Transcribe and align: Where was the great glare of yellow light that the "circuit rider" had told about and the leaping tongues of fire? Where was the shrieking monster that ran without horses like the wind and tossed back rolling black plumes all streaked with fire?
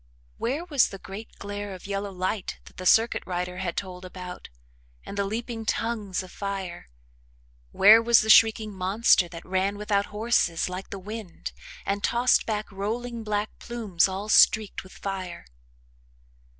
Where 0.39 0.65
was 0.65 0.89
the 0.89 0.97
great 0.97 1.37
glare 1.37 1.75
of 1.75 1.85
yellow 1.85 2.11
light 2.11 2.57
that 2.65 2.77
the 2.77 2.87
"circuit 2.87 3.21
rider" 3.27 3.57
had 3.57 3.77
told 3.77 4.03
about 4.03 4.49
and 5.05 5.15
the 5.15 5.25
leaping 5.25 5.63
tongues 5.63 6.23
of 6.23 6.31
fire? 6.31 6.89
Where 7.71 8.01
was 8.01 8.21
the 8.21 8.29
shrieking 8.31 8.73
monster 8.73 9.27
that 9.27 9.45
ran 9.45 9.77
without 9.77 10.07
horses 10.07 10.67
like 10.67 10.89
the 10.89 10.97
wind 10.97 11.51
and 11.85 12.03
tossed 12.03 12.47
back 12.47 12.71
rolling 12.71 13.23
black 13.23 13.51
plumes 13.59 14.07
all 14.07 14.27
streaked 14.27 14.81
with 14.81 14.93
fire? 14.93 15.45